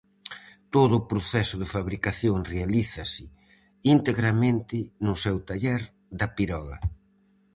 Todo 0.73 0.93
o 0.97 1.05
proceso 1.11 1.55
de 1.61 1.67
fabricación 1.75 2.37
realizase 2.53 3.25
integramente 3.95 4.77
no 5.05 5.13
seu 5.23 5.37
taller 5.49 5.81
da 6.19 6.27
Piroga. 6.35 6.77